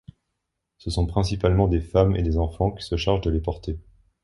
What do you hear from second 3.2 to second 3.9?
de les porter.